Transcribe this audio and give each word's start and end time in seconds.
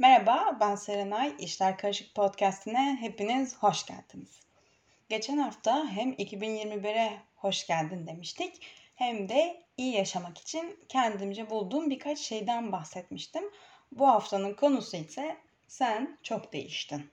Merhaba, 0.00 0.56
ben 0.60 0.74
Serenay. 0.74 1.34
İşler 1.38 1.78
Karışık 1.78 2.14
Podcast'ine 2.14 2.98
hepiniz 3.00 3.56
hoş 3.56 3.86
geldiniz. 3.86 4.40
Geçen 5.08 5.38
hafta 5.38 5.88
hem 5.88 6.12
2021'e 6.12 7.18
hoş 7.36 7.66
geldin 7.66 8.06
demiştik 8.06 8.62
hem 8.94 9.28
de 9.28 9.62
iyi 9.76 9.94
yaşamak 9.94 10.38
için 10.38 10.78
kendimce 10.88 11.50
bulduğum 11.50 11.90
birkaç 11.90 12.18
şeyden 12.18 12.72
bahsetmiştim. 12.72 13.44
Bu 13.92 14.08
haftanın 14.08 14.54
konusu 14.54 14.96
ise 14.96 15.36
sen 15.68 16.18
çok 16.22 16.52
değiştin. 16.52 17.10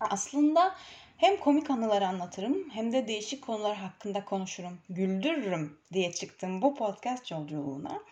Aslında 0.00 0.74
hem 1.16 1.36
komik 1.36 1.70
anılar 1.70 2.02
anlatırım 2.02 2.70
hem 2.70 2.92
de 2.92 3.08
değişik 3.08 3.42
konular 3.42 3.76
hakkında 3.76 4.24
konuşurum, 4.24 4.78
güldürürüm 4.88 5.78
diye 5.92 6.12
çıktım 6.12 6.62
bu 6.62 6.74
podcast 6.74 7.30
yolculuğuna. 7.30 8.02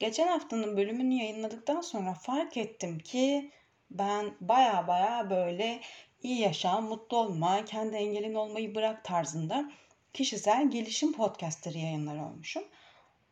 Geçen 0.00 0.28
haftanın 0.28 0.76
bölümünü 0.76 1.14
yayınladıktan 1.14 1.80
sonra 1.80 2.14
fark 2.14 2.56
ettim 2.56 2.98
ki 2.98 3.50
ben 3.90 4.34
baya 4.40 4.88
baya 4.88 5.30
böyle 5.30 5.80
iyi 6.22 6.40
yaşa, 6.40 6.80
mutlu 6.80 7.16
olma, 7.16 7.64
kendi 7.64 7.96
engelin 7.96 8.34
olmayı 8.34 8.74
bırak 8.74 9.04
tarzında 9.04 9.70
kişisel 10.12 10.70
gelişim 10.70 11.12
podcastları 11.12 11.78
yayınlar 11.78 12.16
olmuşum. 12.16 12.62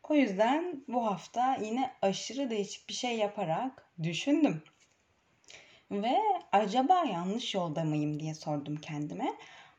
O 0.09 0.15
yüzden 0.15 0.85
bu 0.89 1.07
hafta 1.07 1.57
yine 1.57 1.95
aşırı 2.03 2.51
değişik 2.51 2.89
bir 2.89 2.95
şey 2.95 3.17
yaparak 3.17 3.91
düşündüm. 4.03 4.63
Ve 5.91 6.17
acaba 6.53 7.05
yanlış 7.05 7.55
yolda 7.55 7.85
mıyım 7.85 8.21
diye 8.21 8.35
sordum 8.35 8.77
kendime. 8.77 9.35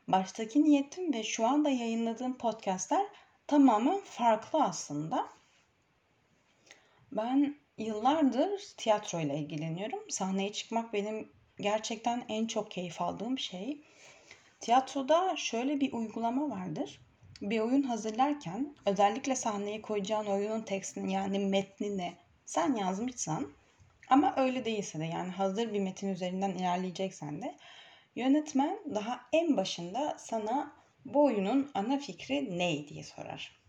Baştaki 0.08 0.64
niyetim 0.64 1.12
ve 1.12 1.22
şu 1.22 1.46
anda 1.46 1.70
yayınladığım 1.70 2.38
podcastler 2.38 3.06
tamamen 3.46 4.00
farklı 4.00 4.62
aslında. 4.64 5.39
Ben 7.12 7.56
yıllardır 7.78 8.60
tiyatro 8.76 9.20
ile 9.20 9.38
ilgileniyorum. 9.38 10.10
Sahneye 10.10 10.52
çıkmak 10.52 10.92
benim 10.92 11.32
gerçekten 11.60 12.24
en 12.28 12.46
çok 12.46 12.70
keyif 12.70 13.02
aldığım 13.02 13.38
şey. 13.38 13.80
Tiyatroda 14.60 15.36
şöyle 15.36 15.80
bir 15.80 15.92
uygulama 15.92 16.50
vardır. 16.50 17.00
Bir 17.42 17.60
oyun 17.60 17.82
hazırlarken 17.82 18.74
özellikle 18.86 19.36
sahneye 19.36 19.82
koyacağın 19.82 20.26
oyunun 20.26 20.62
tekstini 20.62 21.12
yani 21.12 21.38
metnini 21.38 22.12
sen 22.46 22.74
yazmışsan 22.74 23.52
ama 24.10 24.34
öyle 24.36 24.64
değilse 24.64 24.98
de 24.98 25.04
yani 25.04 25.30
hazır 25.30 25.72
bir 25.72 25.80
metin 25.80 26.08
üzerinden 26.08 26.50
ilerleyeceksen 26.50 27.42
de 27.42 27.54
yönetmen 28.14 28.78
daha 28.94 29.20
en 29.32 29.56
başında 29.56 30.16
sana 30.18 30.72
bu 31.04 31.24
oyunun 31.24 31.70
ana 31.74 31.98
fikri 31.98 32.58
ne 32.58 32.88
diye 32.88 33.04
sorar. 33.04 33.60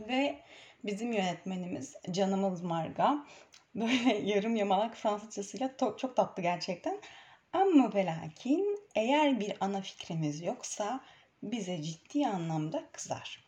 Ve 0.00 0.38
bizim 0.84 1.12
yönetmenimiz 1.12 1.94
canımız 2.10 2.62
Marga 2.62 3.26
böyle 3.74 4.18
yarım 4.24 4.56
yamalak 4.56 4.96
Fransızcasıyla 4.96 5.76
çok, 5.76 6.16
tatlı 6.16 6.42
gerçekten. 6.42 7.00
Ama 7.52 7.94
ve 7.94 8.76
eğer 8.94 9.40
bir 9.40 9.56
ana 9.60 9.80
fikrimiz 9.80 10.42
yoksa 10.42 11.00
bize 11.42 11.82
ciddi 11.82 12.26
anlamda 12.26 12.84
kızar. 12.92 13.44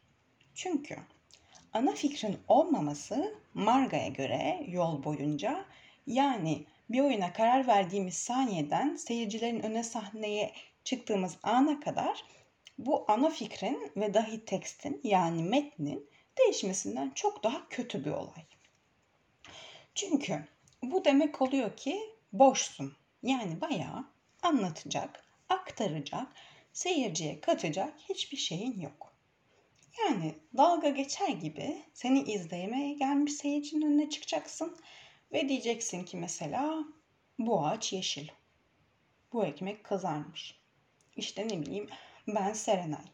Çünkü 0.55 0.97
ana 1.73 1.93
fikrin 1.93 2.39
olmaması 2.49 3.35
Marga'ya 3.55 4.09
göre 4.09 4.65
yol 4.69 5.05
boyunca 5.05 5.65
yani 6.07 6.67
bir 6.91 7.01
oyuna 7.01 7.33
karar 7.33 7.67
verdiğimiz 7.67 8.15
saniyeden 8.15 8.97
seyircilerin 8.97 9.61
öne 9.61 9.83
sahneye 9.83 10.53
çıktığımız 10.85 11.39
ana 11.43 11.81
kadar 11.81 12.25
bu 12.79 13.05
ana 13.09 13.31
fikrin 13.31 13.93
ve 13.97 14.15
dahi 14.15 14.45
tekstin 14.45 15.01
yani 15.05 15.43
metnin 15.43 16.11
değişmesinden 16.39 17.11
çok 17.15 17.45
daha 17.45 17.69
kötü 17.69 18.05
bir 18.05 18.11
olay. 18.11 18.45
Çünkü 19.95 20.45
bu 20.83 21.05
demek 21.05 21.43
oluyor 21.43 21.77
ki 21.77 22.01
boşsun. 22.33 22.97
Yani 23.23 23.61
bayağı 23.61 24.05
anlatacak, 24.43 25.25
aktaracak, 25.49 26.33
seyirciye 26.73 27.41
katacak 27.41 27.95
hiçbir 28.09 28.37
şeyin 28.37 28.81
yok. 28.81 29.15
Yani 29.99 30.35
dalga 30.57 30.89
geçer 30.89 31.29
gibi 31.29 31.83
seni 31.95 32.23
izlemeye 32.23 32.95
gelmiş 32.95 33.33
seyircinin 33.33 33.87
önüne 33.87 34.11
çıkacaksın 34.11 34.77
ve 35.33 35.49
diyeceksin 35.49 36.05
ki 36.05 36.17
mesela 36.17 36.85
bu 37.39 37.67
ağaç 37.67 37.93
yeşil. 37.93 38.29
Bu 39.33 39.45
ekmek 39.45 39.85
kızarmış. 39.85 40.61
İşte 41.17 41.49
ne 41.49 41.61
bileyim 41.61 41.89
ben 42.27 42.53
Serenay. 42.53 43.05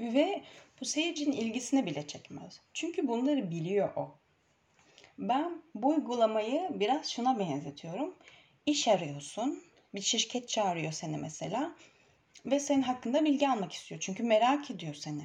Ve 0.00 0.42
bu 0.80 0.84
seyircinin 0.84 1.32
ilgisine 1.32 1.86
bile 1.86 2.06
çekmez. 2.06 2.60
Çünkü 2.74 3.08
bunları 3.08 3.50
biliyor 3.50 3.96
o. 3.96 4.18
Ben 5.18 5.62
bu 5.74 5.88
uygulamayı 5.88 6.68
biraz 6.70 7.10
şuna 7.10 7.38
benzetiyorum. 7.38 8.14
İş 8.66 8.88
arıyorsun. 8.88 9.62
Bir 9.94 10.00
şirket 10.00 10.48
çağırıyor 10.48 10.92
seni 10.92 11.16
mesela. 11.16 11.74
Ve 12.46 12.60
senin 12.60 12.82
hakkında 12.82 13.24
bilgi 13.24 13.48
almak 13.48 13.72
istiyor. 13.72 14.00
Çünkü 14.00 14.22
merak 14.22 14.70
ediyor 14.70 14.94
seni. 14.94 15.24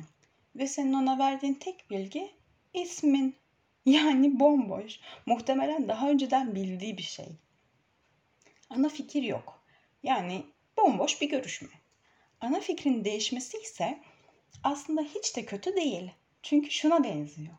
Ve 0.55 0.67
senin 0.67 0.93
ona 0.93 1.19
verdiğin 1.19 1.53
tek 1.53 1.89
bilgi 1.89 2.31
ismin. 2.73 3.35
Yani 3.85 4.39
bomboş. 4.39 4.99
Muhtemelen 5.25 5.87
daha 5.87 6.09
önceden 6.09 6.55
bildiği 6.55 6.97
bir 6.97 7.03
şey. 7.03 7.25
Ana 8.69 8.89
fikir 8.89 9.23
yok. 9.23 9.63
Yani 10.03 10.45
bomboş 10.77 11.21
bir 11.21 11.29
görüşme. 11.29 11.69
Ana 12.41 12.59
fikrin 12.59 13.05
değişmesi 13.05 13.57
ise 13.57 13.99
aslında 14.63 15.01
hiç 15.01 15.35
de 15.35 15.45
kötü 15.45 15.75
değil. 15.75 16.11
Çünkü 16.43 16.71
şuna 16.71 17.03
benziyor. 17.03 17.53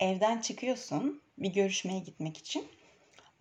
Evden 0.00 0.40
çıkıyorsun 0.40 1.22
bir 1.38 1.52
görüşmeye 1.52 1.98
gitmek 1.98 2.38
için. 2.38 2.68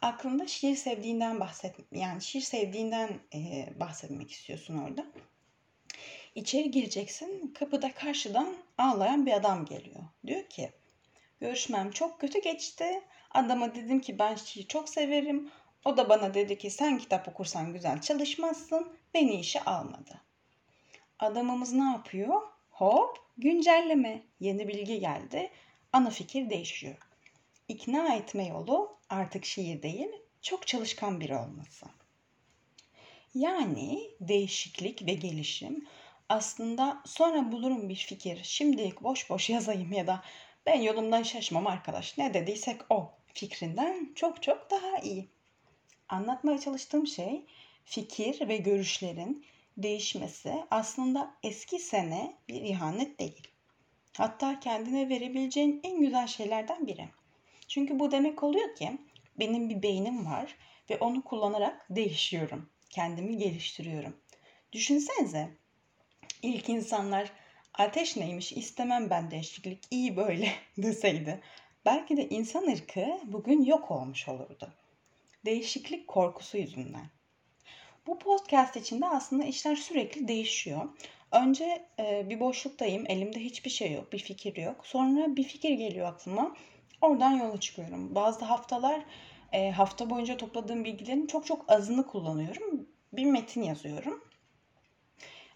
Aklında 0.02 0.48
şiir 0.48 0.76
sevdiğinden 0.76 1.40
bahset, 1.40 1.76
yani 1.92 2.22
şiir 2.22 2.42
sevdiğinden 2.42 3.20
e, 3.34 3.70
bahsetmek 3.80 4.32
istiyorsun 4.32 4.78
orada. 4.78 5.06
İçeri 6.36 6.72
gireceksin. 6.72 7.54
Kapıda 7.60 7.94
karşıdan 7.94 8.56
ağlayan 8.78 9.26
bir 9.26 9.34
adam 9.34 9.66
geliyor. 9.66 10.04
Diyor 10.28 10.50
ki 10.50 10.72
görüşmem 11.40 11.92
çok 11.92 12.22
kötü 12.22 12.42
geçti. 12.42 13.02
Adama 13.32 13.76
dedim 13.76 14.02
ki 14.02 14.20
ben 14.20 14.36
şiir 14.36 14.68
çok 14.68 14.90
severim. 14.90 15.50
O 15.86 15.98
da 15.98 16.10
bana 16.10 16.34
dedi 16.34 16.58
ki 16.58 16.70
sen 16.70 16.98
kitap 16.98 17.28
okursan 17.28 17.74
güzel 17.74 18.02
çalışmazsın. 18.02 18.98
Beni 19.14 19.40
işe 19.40 19.64
almadı. 19.64 20.22
Adamımız 21.20 21.74
ne 21.74 21.84
yapıyor? 21.84 22.42
Hop 22.78 23.18
güncelleme. 23.38 24.24
Yeni 24.40 24.68
bilgi 24.68 25.00
geldi. 25.00 25.50
Ana 25.94 26.10
fikir 26.10 26.50
değişiyor. 26.50 26.98
İkna 27.68 28.16
etme 28.16 28.48
yolu 28.48 28.98
artık 29.10 29.46
şiir 29.46 29.84
değil, 29.84 30.08
çok 30.42 30.68
çalışkan 30.68 31.20
biri 31.20 31.36
olması. 31.36 31.86
Yani 33.36 34.12
değişiklik 34.22 35.08
ve 35.08 35.14
gelişim 35.14 35.88
aslında 36.30 37.02
sonra 37.06 37.52
bulurum 37.52 37.90
bir 37.90 37.96
fikir. 37.96 38.40
Şimdilik 38.44 39.04
boş 39.04 39.30
boş 39.30 39.50
yazayım 39.56 39.92
ya 39.92 40.08
da 40.08 40.24
ben 40.66 40.82
yolumdan 40.82 41.24
şaşmam 41.24 41.68
arkadaş. 41.68 42.18
Ne 42.18 42.34
dediysek 42.34 42.82
o 42.90 43.12
fikrinden 43.34 44.12
çok 44.16 44.44
çok 44.44 44.72
daha 44.72 44.98
iyi. 44.98 45.28
Anlatmaya 46.10 46.60
çalıştığım 46.60 47.08
şey 47.08 47.46
fikir 47.86 48.48
ve 48.48 48.58
görüşlerin 48.58 49.46
değişmesi 49.78 50.54
aslında 50.72 51.36
eski 51.44 51.80
sene 51.80 52.36
bir 52.50 52.62
ihanet 52.62 53.20
değil. 53.20 53.48
Hatta 54.18 54.60
kendine 54.60 55.10
verebileceğin 55.10 55.80
en 55.84 56.00
güzel 56.00 56.28
şeylerden 56.28 56.88
biri. 56.88 57.10
Çünkü 57.68 58.00
bu 58.00 58.12
demek 58.12 58.44
oluyor 58.44 58.76
ki 58.76 58.98
benim 59.40 59.70
bir 59.70 59.84
beynim 59.84 60.26
var 60.26 60.56
ve 60.90 60.98
onu 60.98 61.24
kullanarak 61.24 61.86
değişiyorum. 61.90 62.70
Kendimi 62.90 63.38
geliştiriyorum. 63.38 64.18
Düşünsenize 64.72 65.50
ilk 66.42 66.70
insanlar 66.70 67.32
ateş 67.74 68.18
neymiş 68.18 68.52
istemem 68.52 69.10
ben 69.10 69.32
değişiklik 69.32 69.84
iyi 69.92 70.18
böyle 70.18 70.52
deseydi. 70.78 71.42
Belki 71.86 72.18
de 72.18 72.30
insan 72.30 72.72
ırkı 72.72 73.20
bugün 73.24 73.64
yok 73.64 73.92
olmuş 73.92 74.28
olurdu. 74.28 74.74
Değişiklik 75.46 76.08
korkusu 76.08 76.58
yüzünden. 76.58 77.17
Bu 78.08 78.20
podcast 78.20 78.76
içinde 78.76 79.06
aslında 79.06 79.44
işler 79.44 79.76
sürekli 79.76 80.28
değişiyor. 80.28 80.90
Önce 81.32 81.86
e, 82.00 82.30
bir 82.30 82.40
boşluktayım, 82.40 83.04
elimde 83.08 83.40
hiçbir 83.40 83.70
şey 83.70 83.92
yok, 83.92 84.14
bir 84.14 84.20
fikir 84.20 84.56
yok. 84.56 84.86
Sonra 84.86 85.36
bir 85.36 85.44
fikir 85.44 85.72
geliyor 85.72 86.08
aklıma, 86.08 86.56
oradan 87.02 87.32
yola 87.32 87.60
çıkıyorum. 87.60 88.16
Bazı 88.16 88.46
haftalar 88.46 89.02
e, 89.52 89.72
hafta 89.72 90.10
boyunca 90.10 90.38
topladığım 90.38 90.86
bilgilerin 90.86 91.28
çok 91.28 91.46
çok 91.46 91.72
azını 91.72 92.08
kullanıyorum. 92.08 92.88
Bir 93.14 93.26
metin 93.26 93.64
yazıyorum. 93.64 94.24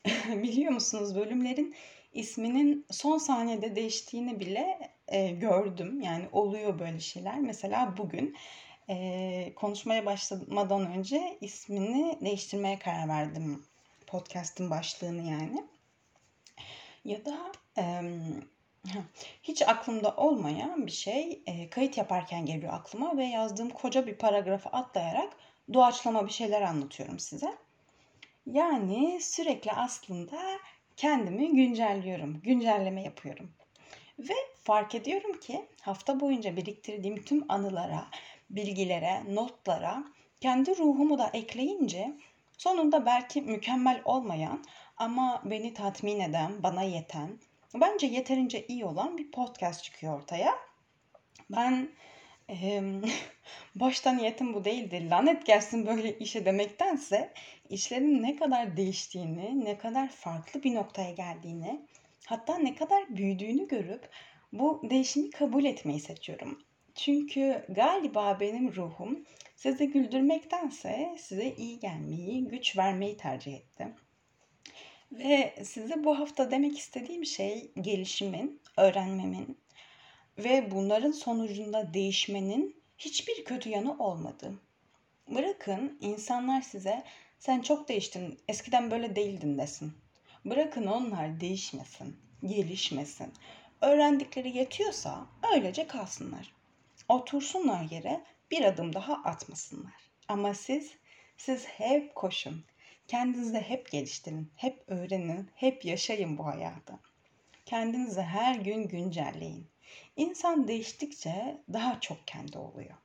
Biliyor 0.28 0.72
musunuz 0.72 1.16
bölümlerin 1.16 1.76
isminin 2.14 2.86
son 2.92 3.18
saniyede 3.18 3.76
değiştiğini 3.76 4.40
bile 4.40 4.92
e, 5.08 5.28
gördüm. 5.28 6.02
Yani 6.02 6.26
oluyor 6.32 6.80
böyle 6.80 7.00
şeyler. 7.00 7.40
Mesela 7.40 7.98
bugün 7.98 8.36
e, 8.90 9.54
konuşmaya 9.56 10.06
başlamadan 10.06 10.86
önce 10.86 11.38
ismini 11.42 12.18
değiştirmeye 12.22 12.80
karar 12.80 13.08
verdim. 13.08 13.66
Podcast'ın 14.08 14.70
başlığını 14.70 15.22
yani. 15.32 15.64
Ya 17.06 17.26
da 17.26 17.52
e, 17.78 18.02
Hiç 19.44 19.62
aklımda 19.62 20.16
olmayan 20.16 20.86
bir 20.86 20.92
şey 20.92 21.42
e, 21.46 21.70
kayıt 21.70 21.98
yaparken 21.98 22.46
geliyor 22.46 22.74
aklıma 22.74 23.18
ve 23.18 23.26
yazdığım 23.26 23.70
koca 23.70 24.08
bir 24.08 24.16
paragrafı 24.16 24.70
atlayarak 24.70 25.34
doğaçlama 25.74 26.26
bir 26.26 26.32
şeyler 26.32 26.62
anlatıyorum 26.62 27.20
size. 27.20 27.58
Yani 28.46 29.20
sürekli 29.22 29.72
aslında 29.72 30.40
kendimi 30.98 31.56
güncelliyorum, 31.56 32.42
güncelleme 32.42 33.04
yapıyorum. 33.04 33.52
Ve 34.20 34.34
fark 34.64 34.96
ediyorum 34.96 35.40
ki 35.40 35.66
hafta 35.82 36.20
boyunca 36.20 36.58
biriktirdiğim 36.58 37.24
tüm 37.24 37.52
anılara, 37.52 38.08
bilgilere, 38.56 39.36
notlara 39.36 40.04
kendi 40.42 40.78
ruhumu 40.78 41.18
da 41.18 41.30
ekleyince 41.34 42.14
sonunda 42.58 43.06
belki 43.06 43.42
mükemmel 43.42 44.02
olmayan 44.06 44.64
ama 44.98 45.42
beni 45.46 45.74
tatmin 45.74 46.20
eden, 46.20 46.64
bana 46.64 46.82
yeten, 46.84 47.40
bence 47.76 48.08
yeterince 48.08 48.66
iyi 48.68 48.86
olan 48.86 49.18
bir 49.18 49.32
podcast 49.32 49.84
çıkıyor 49.84 50.20
ortaya. 50.20 50.56
Ben 51.50 51.90
e, 52.50 52.82
başta 53.76 54.12
niyetim 54.12 54.54
bu 54.54 54.66
değildi. 54.66 55.10
Lanet 55.10 55.46
gelsin 55.46 55.88
böyle 55.88 56.18
işe 56.18 56.46
demektense 56.46 57.34
işlerin 57.70 58.24
ne 58.24 58.36
kadar 58.36 58.78
değiştiğini, 58.78 59.66
ne 59.66 59.78
kadar 59.78 60.10
farklı 60.10 60.64
bir 60.64 60.76
noktaya 60.76 61.12
geldiğini, 61.12 61.82
hatta 62.26 62.58
ne 62.58 62.76
kadar 62.76 63.18
büyüdüğünü 63.18 63.68
görüp 63.68 64.10
bu 64.54 64.82
değişimi 64.90 65.30
kabul 65.30 65.66
etmeyi 65.66 66.00
seçiyorum. 66.00 66.60
Çünkü 67.02 67.66
galiba 67.70 68.40
benim 68.40 68.76
ruhum 68.76 69.26
sizi 69.56 69.88
güldürmektense 69.88 71.16
size 71.18 71.56
iyi 71.56 71.80
gelmeyi, 71.80 72.48
güç 72.48 72.78
vermeyi 72.78 73.18
tercih 73.18 73.54
etti. 73.54 73.88
Ve 75.12 75.56
size 75.64 76.04
bu 76.04 76.20
hafta 76.20 76.52
demek 76.52 76.78
istediğim 76.78 77.26
şey 77.26 77.72
gelişimin, 77.82 78.62
öğrenmemin 78.78 79.58
ve 80.38 80.72
bunların 80.72 81.12
sonucunda 81.12 81.94
değişmenin 81.94 82.76
hiçbir 82.98 83.46
kötü 83.46 83.70
yanı 83.70 83.98
olmadı. 83.98 84.54
Bırakın 85.28 85.98
insanlar 86.02 86.62
size 86.62 87.04
sen 87.40 87.62
çok 87.62 87.90
değiştin, 87.90 88.40
eskiden 88.48 88.92
böyle 88.92 89.16
değildin 89.16 89.58
desin. 89.58 89.94
Bırakın 90.46 90.88
onlar 90.88 91.40
değişmesin, 91.40 92.18
gelişmesin. 92.46 93.34
Öğrendikleri 93.82 94.58
yetiyorsa 94.58 95.26
öylece 95.54 95.88
kalsınlar. 95.88 96.61
Otursunlar 97.12 97.84
yere 97.92 98.24
bir 98.52 98.62
adım 98.62 98.94
daha 98.94 99.14
atmasınlar. 99.14 100.10
Ama 100.28 100.54
siz, 100.54 100.92
siz 101.38 101.66
hep 101.66 102.16
koşun. 102.16 102.66
Kendinizi 103.08 103.58
hep 103.58 103.92
geliştirin, 103.92 104.52
hep 104.56 104.84
öğrenin, 104.88 105.50
hep 105.56 105.86
yaşayın 105.86 106.38
bu 106.38 106.46
hayatı. 106.46 106.94
Kendinizi 107.66 108.22
her 108.22 108.56
gün 108.56 108.88
güncelleyin. 108.88 109.68
İnsan 110.16 110.68
değiştikçe 110.68 111.58
daha 111.74 112.00
çok 112.00 112.28
kendi 112.28 112.58
oluyor. 112.58 112.96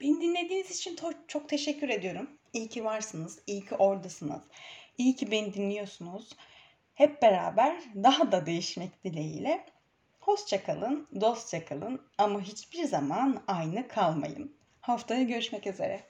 Beni 0.00 0.20
dinlediğiniz 0.20 0.70
için 0.70 0.98
çok 1.28 1.48
teşekkür 1.48 1.88
ediyorum. 1.88 2.30
İyi 2.52 2.68
ki 2.68 2.84
varsınız, 2.84 3.38
iyi 3.46 3.64
ki 3.64 3.74
oradasınız. 3.74 4.42
İyi 4.98 5.16
ki 5.16 5.30
beni 5.30 5.54
dinliyorsunuz. 5.54 6.32
Hep 6.94 7.22
beraber 7.22 7.82
daha 7.94 8.32
da 8.32 8.46
değişmek 8.46 9.04
dileğiyle. 9.04 9.77
Hoşça 10.28 10.64
kalın, 10.64 11.08
dostça 11.20 11.64
kalın 11.64 12.00
ama 12.18 12.40
hiçbir 12.40 12.84
zaman 12.84 13.42
aynı 13.46 13.88
kalmayın. 13.88 14.56
Haftaya 14.80 15.22
görüşmek 15.22 15.66
üzere. 15.66 16.04